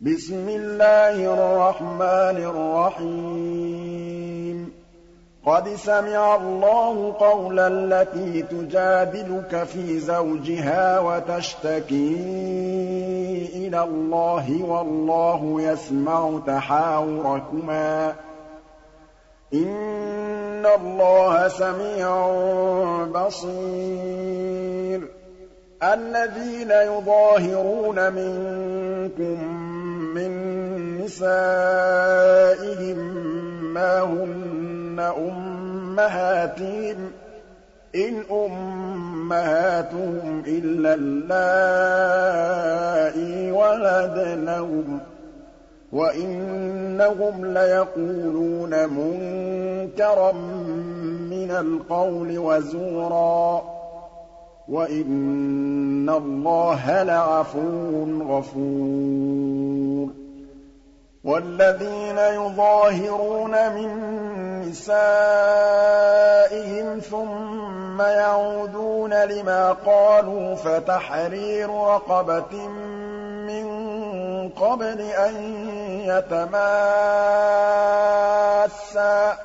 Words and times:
بِسْمِ 0.00 0.48
اللَّهِ 0.48 1.34
الرَّحْمَٰنِ 1.34 2.36
الرَّحِيمِ. 2.36 4.72
قَدْ 5.46 5.68
سَمِعَ 5.68 6.36
اللَّهُ 6.36 7.16
قَوْلَ 7.20 7.58
الَّتِي 7.58 8.42
تُجَادِلُكَ 8.42 9.64
فِي 9.64 9.98
زَوْجِهَا 9.98 11.00
وَتَشْتَكِي 11.00 12.16
إِلَى 13.54 13.82
اللَّهِ 13.82 14.64
وَاللَّهُ 14.64 15.62
يَسْمَعُ 15.62 16.40
تَحَاوُرَكُمَا 16.46 18.12
ۚ. 18.12 18.14
إِنَّ 19.54 20.66
اللَّهَ 20.66 21.48
سَمِيعٌ 21.48 22.30
بَصِيرٌ. 23.04 25.08
الَّذِينَ 25.82 26.70
يُظَاهِرُونَ 26.70 28.12
مِنكُم 28.12 29.20
مِّن 29.20 29.69
نِّسَائِهِم 31.10 32.98
مَّا 33.74 34.00
هُنَّ 34.00 35.00
أُمَّهَاتِهِمْ 35.18 36.96
ۖ 36.96 37.00
إِنْ 37.96 38.22
أُمَّهَاتُهُمْ 38.30 40.42
إِلَّا 40.46 40.94
اللَّائِي 41.00 42.52
وَلَدْنَهُمْ 43.52 44.98
ۚ 44.98 45.02
وَإِنَّهُمْ 45.92 47.44
لَيَقُولُونَ 47.46 48.86
مُنكَرًا 48.86 50.32
مِّنَ 51.30 51.50
الْقَوْلِ 51.50 52.38
وَزُورًا 52.38 53.58
ۚ 53.60 53.62
وَإِنَّ 54.68 56.10
اللَّهَ 56.10 57.02
لَعَفُوٌّ 57.02 58.22
غَفُورٌ. 58.22 59.69
وَالَّذِينَ 61.24 62.18
يُظَاهِرُونَ 62.18 63.50
مِن 63.74 63.88
نِّسَائِهِمْ 64.68 65.00
ثُمَّ 67.00 68.00
يَعُودُونَ 68.02 69.24
لِمَا 69.24 69.72
قَالُوا 69.86 70.54
فَتَحْرِيرُ 70.54 71.70
رَقَبَةٍ 71.70 72.68
مِّن 73.48 73.68
قَبْلِ 74.48 75.00
أَن 75.00 75.34
يَتَمَاسَّا 76.06 76.52
ۚ. 79.32 79.36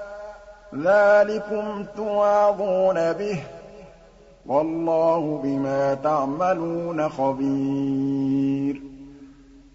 ذَٰلِكُمْ 0.76 1.86
تُوعَظُونَ 1.98 3.14
بِهِ 3.14 3.36
ۚ. 3.36 3.48
وَاللَّهُ 4.45 5.39
بِمَا 5.44 5.94
تَعْمَلُونَ 6.04 7.10
خَبِيرٌ. 7.10 8.34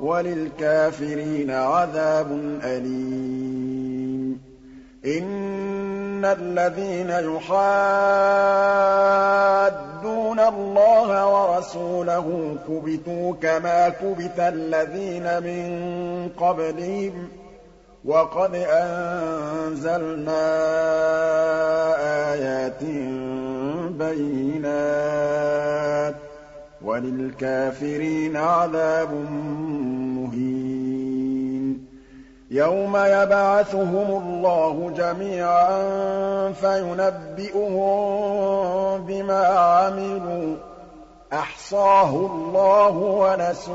وَلِلْكَافِرِينَ 0.00 1.50
عَذَابٌ 1.50 2.32
أَلِيمٌ. 2.64 4.40
إِنَّ 5.06 6.24
الَّذِينَ 6.24 7.10
يُحَادُّونَ 7.10 7.60
اللَّهَ 10.40 11.26
وَرَسُولَهُ 11.26 12.56
كُبِتُوا 12.68 13.34
كَمَا 13.42 13.88
كُبِتَ 13.88 14.38
الَّذِينَ 14.38 15.42
مِن 15.42 16.28
قَبْلِهِمْ 16.38 17.28
ۚ 17.28 17.30
وَقَدْ 18.04 18.54
أَنزَلْنَا 18.54 20.46
آيَاتٍ 22.32 22.82
بَيِّنَاتٍ 23.98 26.14
ۚ 26.14 26.25
وَلِلْكَافِرِينَ 26.86 28.36
عَذَابٌ 28.36 29.12
مُّهِينٌ. 30.16 31.86
يَوْمَ 32.50 32.96
يَبْعَثُهُمُ 32.96 34.22
اللَّهُ 34.22 34.90
جَمِيعًا 34.96 36.52
فَيُنَبِّئُهُم 36.52 37.76
بِمَا 39.06 39.46
عَمِلُوا 39.46 40.56
ۚ. 40.56 40.58
أَحْصَاهُ 41.32 42.26
اللَّهُ 42.26 42.98
وَنَسُوهُ 42.98 43.74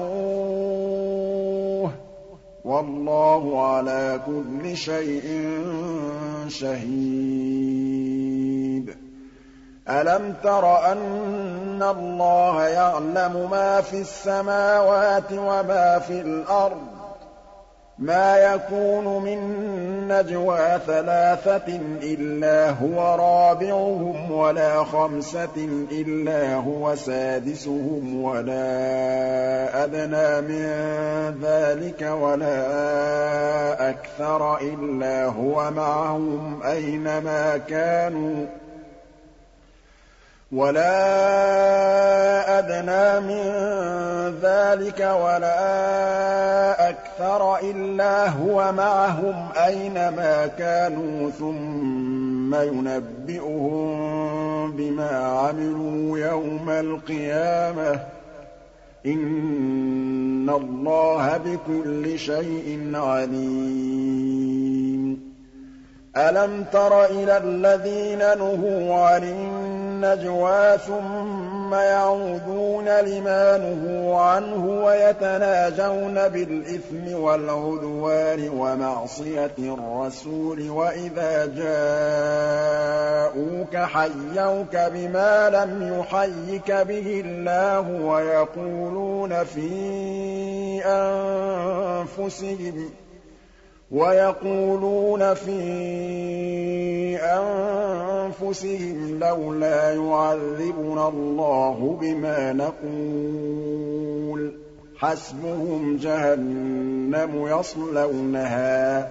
ۚ. 1.90 1.94
وَاللَّهُ 2.66 3.68
عَلَىٰ 3.68 4.20
كُلِّ 4.26 4.78
شَيْءٍ 4.78 5.24
شَهِيدٌ. 6.48 9.11
أَلَمْ 9.92 10.34
تَرَ 10.44 10.92
أَنَّ 10.92 11.84
اللَّهَ 11.84 12.68
يَعْلَمُ 12.68 13.48
مَا 13.52 13.82
فِي 13.82 14.02
السَّمَاوَاتِ 14.02 15.32
وَمَا 15.32 16.00
فِي 16.08 16.22
الْأَرْضِ 16.22 16.78
ۖ؟ 16.78 17.02
مَا 18.00 18.38
يَكُونُ 18.54 19.24
مِن 19.24 19.40
نَّجْوَىٰ 20.08 20.80
ثَلَاثَةٍ 20.88 21.80
إِلَّا 22.04 22.70
هُوَ 22.70 23.16
رَابِعُهُمْ 23.16 24.32
وَلَا 24.32 24.84
خَمْسَةٍ 24.84 25.58
إِلَّا 25.92 26.56
هُوَ 26.56 26.96
سَادِسُهُمْ 26.96 28.24
وَلَا 28.24 28.64
أَدْنَىٰ 29.84 30.42
مِن 30.42 30.66
ذَٰلِكَ 31.42 32.02
وَلَا 32.22 32.60
أَكْثَرَ 33.90 34.58
إِلَّا 34.62 35.26
هُوَ 35.26 35.72
مَعَهُمْ 35.72 36.60
أَيْنَ 36.64 37.04
مَا 37.04 37.58
كَانُوا 37.70 38.46
ۖ 38.46 38.50
وَلَا 40.52 41.00
أَدْنَىٰ 42.60 43.20
مِن 43.28 43.44
ذَٰلِكَ 44.42 45.00
وَلَا 45.00 46.90
أَكْثَرَ 46.90 47.58
إِلَّا 47.58 48.30
هُوَ 48.30 48.72
مَعَهُمْ 48.72 49.36
أَيْنَ 49.66 49.94
مَا 49.94 50.48
كَانُوا 50.60 51.30
ثُمَّ 51.30 52.56
يُنَبِّئُهُم 52.56 53.92
بِمَا 54.72 55.10
عَمِلُوا 55.12 56.20
يَوْمَ 56.20 56.70
الْقِيَامَةِ 56.70 57.94
ۚ 57.96 58.00
إِنَّ 59.06 60.50
اللَّهَ 60.50 61.38
بِكُلِّ 61.38 62.20
شَيْءٍ 62.20 62.92
عَلِيمٌ. 62.96 64.52
أَلَمْ 66.18 66.64
تَرَ 66.72 67.06
إِلَى 67.06 67.38
الَّذِينَ 67.38 68.20
نُهُوا 68.20 68.96
عَنِ 68.96 69.24
النَّجْوَىٰ 70.04 70.78
ثُمَّ 70.78 71.74
يَعُودُونَ 71.74 72.86
لِمَا 72.90 73.58
نُهُوا 73.58 74.20
عَنْهُ 74.22 74.86
وَيَتَنَاجَوْنَ 74.86 76.28
بِالْإِثْمِ 76.30 77.14
وَالْعُدْوَانِ 77.22 78.50
وَمَعْصِيَتِ 78.50 79.60
الرَّسُولِ 79.60 80.70
وَإِذَا 80.70 81.46
جَاءُوكَ 81.58 81.78
حَيَّوْكَ 83.78 84.76
بِمَا 84.94 85.50
لَمْ 85.50 86.00
يُحَيِّكَ 86.00 86.72
بِهِ 86.72 87.22
اللَّهُ 87.26 88.06
وَيَقُولُونَ 88.06 89.44
فِي 89.44 90.82
أَنفُسِهِمْ 92.18 92.90
وَيَقُولُونَ 93.92 95.34
فِي 95.34 95.62
أَنفُسِهِمْ 97.18 97.71
لَوْلَا 99.22 99.94
يُعَذِّبُنَا 99.94 101.08
اللَّهُ 101.08 101.98
بِمَا 102.02 102.54
نَقُولُ 102.54 104.52
ۚ. 104.52 104.54
حَسْبُهُمْ 104.98 105.98
جَهَنَّمُ 105.98 107.48
يَصْلَوْنَهَا 107.48 109.02
ۖ 109.02 109.06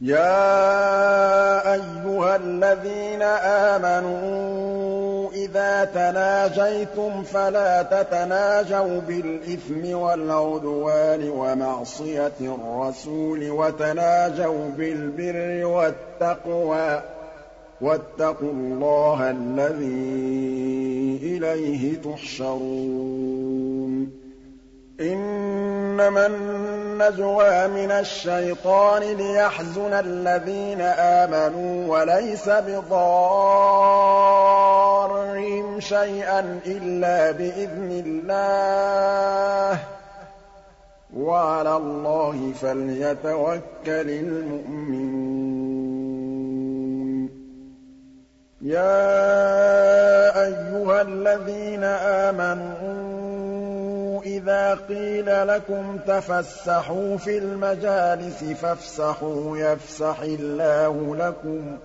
يَا 0.00 1.74
أَيُّهَا 1.74 2.36
الَّذِينَ 2.36 3.22
آمَنُوا 3.22 4.55
إِذَا 5.46 5.84
تَنَاجَيْتُمْ 5.84 7.22
فَلَا 7.22 7.82
تَتَنَاجَوْا 7.82 9.00
بِالْإِثْمِ 9.00 9.98
وَالْعُدْوَانِ 9.98 11.30
وَمَعْصِيَتِ 11.30 12.32
الرَّسُولِ 12.40 13.50
وَتَنَاجَوْا 13.50 14.68
بِالْبِرِّ 14.78 15.66
وَالتَّقْوَىٰ 15.66 17.00
ۖ. 17.00 17.02
وَاتَّقُوا 17.80 18.52
اللَّهَ 18.52 19.30
الَّذِي 19.30 21.20
إِلَيْهِ 21.22 22.02
تُحْشَرُونَ. 22.02 24.10
إِنَّمَا 25.00 26.26
النَّجْوَىٰ 26.26 27.68
مِنَ 27.68 27.90
الشَّيْطَانِ 27.90 29.02
لِيَحْزُنَ 29.02 29.92
الَّذِينَ 29.92 30.80
آمَنُوا 30.80 31.98
وَلَيْسَ 31.98 32.48
بِضَارِّهِمْ 32.48 34.75
شَيْئًا 35.80 36.60
إِلَّا 36.66 37.30
بِإِذْنِ 37.30 38.02
اللَّهِ 38.06 39.76
ۚ. 39.76 39.80
وَعَلَى 41.16 41.76
اللَّهِ 41.76 42.52
فَلْيَتَوَكَّلِ 42.52 43.60
الْمُؤْمِنُونَ. 43.86 45.46
يَا 48.62 50.42
أَيُّهَا 50.46 51.02
الَّذِينَ 51.02 51.84
آمَنُوا 51.84 53.26
إِذَا 54.22 54.74
قِيلَ 54.74 55.48
لَكُمْ 55.48 55.98
تَفَسَّحُوا 56.06 57.16
فِي 57.16 57.38
الْمَجَالِسِ 57.38 58.44
فَافْسَحُوا 58.44 59.58
يَفْسَحِ 59.58 60.20
اللَّهُ 60.22 61.16
لَكُمْ 61.16 61.76
ۖ. 61.76 61.78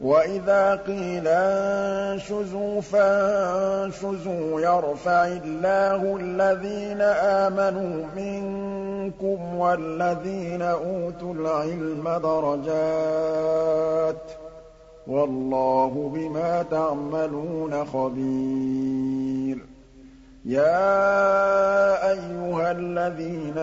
وَإِذَا 0.00 0.74
قِيلَ 0.74 1.22
انشُزُوا 1.28 2.80
فَانشُزُوا 2.80 4.60
يَرْفَعِ 4.60 5.26
اللَّهُ 5.26 6.16
الَّذِينَ 6.16 7.00
آمَنُوا 7.00 8.06
مِنكُمْ 8.16 9.54
وَالَّذِينَ 9.58 10.62
أُوتُوا 10.62 11.34
الْعِلْمَ 11.34 12.04
دَرَجَاتٍ 12.22 14.16
ۚ 14.30 14.36
وَاللَّهُ 15.06 16.10
بِمَا 16.14 16.62
تَعْمَلُونَ 16.70 17.84
خَبِيرٌ 17.84 19.75
يَا 20.46 22.10
أَيُّهَا 22.10 22.70
الَّذِينَ 22.72 23.54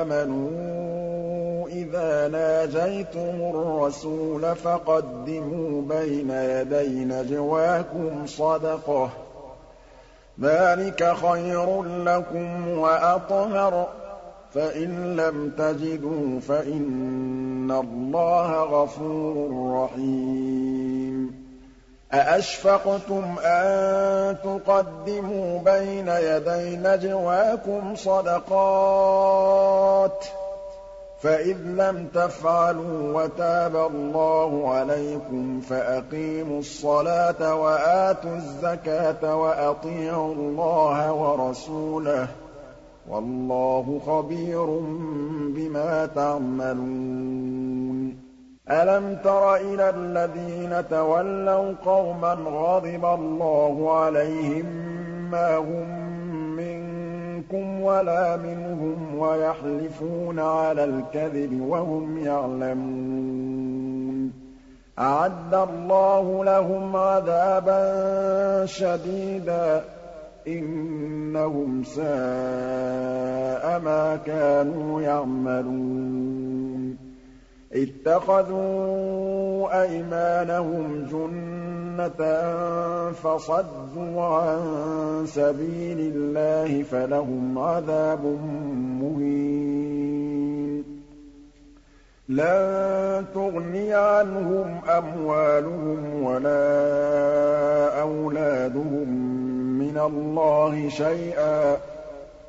آمَنُوا 0.00 1.68
إِذَا 1.68 2.28
نَاجَيْتُمُ 2.28 3.50
الرَّسُولَ 3.54 4.56
فَقَدِّمُوا 4.56 5.82
بَيْنَ 5.82 6.30
يَدَيْ 6.30 7.04
نَجْوَاكُمْ 7.04 8.26
صَدَقَةً 8.26 9.06
ۚ. 9.06 9.10
ذَٰلِكَ 10.40 11.12
خَيْرٌ 11.14 11.82
لَّكُمْ 11.82 12.68
وَأَطْهَرُ 12.78 13.84
ۚ. 13.84 13.88
فَإِن 14.54 15.16
لَّمْ 15.16 15.50
تَجِدُوا 15.58 16.40
فَإِنَّ 16.40 17.70
اللَّهَ 17.70 18.62
غَفُورٌ 18.62 19.50
رَّحِيمٌ. 19.82 20.99
أَأَشْفَقْتُمْ 22.14 23.36
أَن 23.44 24.36
تُقَدِّمُوا 24.44 25.58
بَيْنَ 25.62 26.08
يَدَيْ 26.08 26.76
نَجْوَاكُمْ 26.76 27.94
صَدَقَاتٍ 27.94 29.44
ۚ 30.24 30.26
فَإِذْ 31.22 31.56
لَمْ 31.56 32.06
تَفْعَلُوا 32.14 33.22
وَتَابَ 33.22 33.76
اللَّهُ 33.76 34.68
عَلَيْكُمْ 34.74 35.60
فَأَقِيمُوا 35.60 36.58
الصَّلَاةَ 36.58 37.54
وَآتُوا 37.54 38.34
الزَّكَاةَ 38.36 39.34
وَأَطِيعُوا 39.36 40.34
اللَّهَ 40.34 41.12
وَرَسُولَهُ 41.12 42.24
ۚ 42.26 42.28
وَاللَّهُ 43.08 44.00
خَبِيرٌ 44.06 44.66
بِمَا 45.54 46.06
تَعْمَلُونَ 46.14 47.69
أَلَمْ 48.70 49.16
تَرَ 49.24 49.56
إِلَى 49.56 49.90
الَّذِينَ 49.90 50.88
تَوَلَّوْا 50.88 51.74
قَوْمًا 51.84 52.32
غَضِبَ 52.32 53.04
اللَّهُ 53.04 53.98
عَلَيْهِم 54.00 54.66
مَّا 55.30 55.56
هُم 55.56 55.88
مِّنكُمْ 56.56 57.80
وَلَا 57.82 58.36
مِنْهُمْ 58.36 59.18
وَيَحْلِفُونَ 59.18 60.38
عَلَى 60.38 60.84
الْكَذِبِ 60.84 61.60
وَهُمْ 61.60 62.18
يَعْلَمُونَ. 62.18 64.32
أَعَدَّ 64.98 65.54
اللَّهُ 65.54 66.44
لَهُمْ 66.44 66.96
عَذَابًا 66.96 68.66
شَدِيدًا 68.66 69.80
ۖ. 69.80 69.82
إِنَّهُمْ 70.48 71.82
سَاءَ 71.84 73.80
مَا 73.80 74.18
كَانُوا 74.26 75.02
يَعْمَلُونَ. 75.02 77.09
اتَّخَذُوا 77.72 78.62
أَيْمَانَهُمْ 79.82 81.06
جُنَّةً 81.10 82.22
فَصَدُّوا 83.12 84.22
عَن 84.22 84.60
سَبِيلِ 85.26 86.12
اللَّهِ 86.16 86.82
فَلَهُمْ 86.82 87.58
عَذَابٌ 87.58 88.24
مُّهِينٌ. 89.02 90.84
لَّن 92.28 93.24
تُغْنِيَ 93.34 93.94
عَنْهُمْ 93.94 94.80
أَمْوَالُهُمْ 94.88 96.22
وَلَا 96.22 98.00
أَوْلَادُهُم 98.00 99.08
مِّنَ 99.78 99.98
اللَّهِ 99.98 100.88
شَيْئًا. 100.88 101.76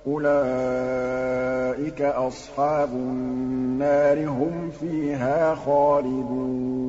أُولَٰئِكَ 0.07 2.01
أَصْحَابُ 2.01 2.89
النَّارِ 2.89 4.17
ۖ 4.17 4.19
هُمْ 4.29 4.71
فِيهَا 4.79 5.55
خَالِدُونَ. 5.55 6.81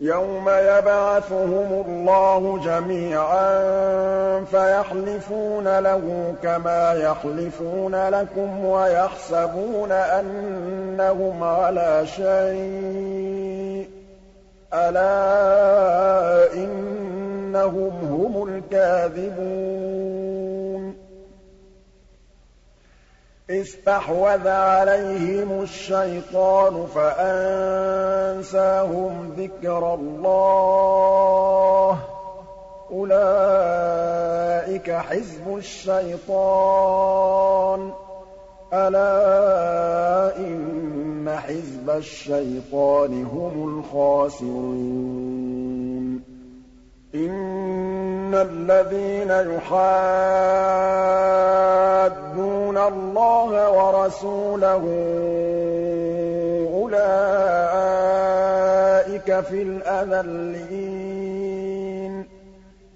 يَوْمَ 0.00 0.48
يَبْعَثُهُمُ 0.48 1.84
اللَّهُ 1.88 2.58
جَمِيعًا 2.64 3.50
فَيَحْلِفُونَ 4.44 5.78
لَهُ 5.78 6.34
كَمَا 6.42 6.92
يَحْلِفُونَ 6.92 8.08
لَكُمْ 8.08 8.64
وَيَحْسَبُونَ 8.64 9.92
أَنَّهُمْ 9.92 11.42
عَلَىٰ 11.44 12.06
شَيْءٍ 12.06 13.86
ۚ. 13.86 13.88
أَلَا 14.74 16.54
إِنَّهُمْ 16.54 17.92
هُمُ 18.02 18.48
الْكَاذِبُونَ. 18.48 19.95
اسْتَحْوَذَ 23.50 24.48
عَلَيْهِمُ 24.48 25.62
الشَّيْطَانُ 25.62 26.86
فَأَنسَاهُمْ 26.94 28.42
ذِكْرَ 29.38 29.94
اللَّهِ 29.94 31.92
ۚ. 31.94 31.98
أُولَٰئِكَ 32.92 34.90
حِزْبُ 34.90 35.56
الشَّيْطَانِ 35.56 36.30
ۚ. 37.90 37.94
أَلَا 38.74 40.36
إِنَّ 40.38 41.36
حِزْبَ 41.36 41.90
الشَّيْطَانِ 41.90 43.24
هُمُ 43.24 43.78
الْخَاسِرُونَ. 43.78 45.16
إِنَّ 48.26 48.34
الَّذِينَ 48.34 49.30
يُحَادُّونَ 49.56 49.76
اللَّهَ 52.78 53.70
وَرَسُولَهُ 53.70 54.82
أُولَٰئِكَ 56.74 57.00
فِي 59.40 59.62
الْأَذَلِّينَ 59.62 60.66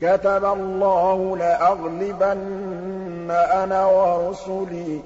كَتَبَ 0.01 0.45
اللَّهُ 0.45 1.37
لَأَغْلِبَنَّ 1.37 3.31
أَنَا 3.31 3.87
وَرُسُلِي 3.87 4.99
ۚ 4.99 5.03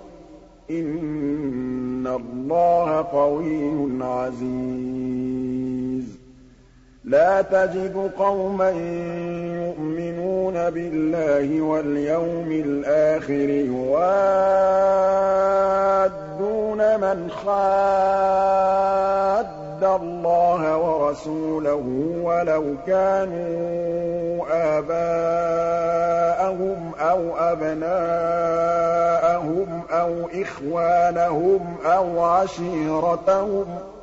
إِنَّ 0.70 2.06
اللَّهَ 2.06 3.02
قَوِيٌّ 3.12 3.88
عَزِيزٌ 4.00 5.53
لَّا 7.04 7.42
تَجِدُ 7.42 8.10
قَوْمًا 8.18 8.70
يُؤْمِنُونَ 8.70 10.54
بِاللَّهِ 10.70 11.60
وَالْيَوْمِ 11.62 12.52
الْآخِرِ 12.66 13.48
يُوَادُّونَ 13.68 14.00
مَنْ 17.00 17.30
حَادَّ 17.44 18.64
اللَّهَ 19.84 20.76
وَرَسُولَهُ 20.76 21.84
وَلَوْ 22.22 22.64
كَانُوا 22.86 24.44
آبَاءَهُمْ 24.78 26.12
أَوْ 27.00 27.36
أَبْنَاءَهُمْ 27.36 28.60
أَوْ 29.90 30.14
إِخْوَانَهُمْ 30.42 31.76
أَوْ 31.86 32.20
عَشِيرَتَهُمْ 32.24 33.64
ۚ 33.64 33.93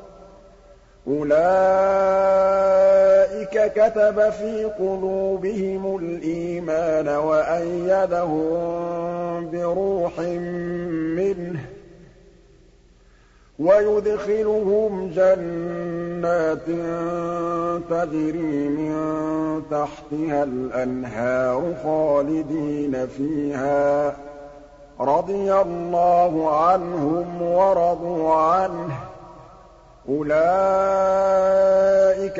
أُولَٰئِكَ 1.08 1.42
كَتَبَ 3.76 4.30
فِي 4.30 4.64
قُلُوبِهِمُ 4.80 5.98
الْإِيمَانَ 6.02 7.08
وَأَيَّدَهُم 7.08 8.42
بِرُوحٍ 9.52 10.20
مِّنْهُ 11.18 11.60
ۖ 11.60 11.64
وَيُدْخِلُهُمْ 13.60 15.10
جَنَّاتٍ 15.16 16.66
تَجْرِي 17.90 18.68
مِن 18.70 18.94
تَحْتِهَا 19.72 20.44
الْأَنْهَارُ 20.44 21.74
خَالِدِينَ 21.84 23.08
فِيهَا 23.08 24.10
ۚ 24.12 24.14
رَضِيَ 25.02 25.54
اللَّهُ 25.62 26.58
عَنْهُمْ 26.58 27.42
وَرَضُوا 27.42 28.34
عَنْهُ 28.34 28.88
ۚ 28.90 29.11
أُولَٰئِكَ 30.12 30.42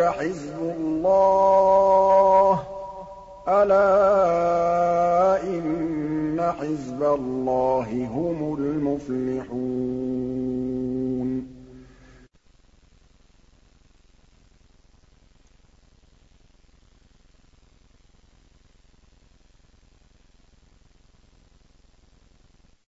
حِزْبُ 0.02 0.60
اللَّهِ 0.78 2.56
ۚ. 2.56 2.60
أَلَا 3.50 5.44
إِنَّ 5.44 6.52
حِزْبَ 6.60 7.04
اللَّهِ 7.04 8.08
هُمُ 8.14 8.56
الْمُفْلِحُونَ. 8.60 10.71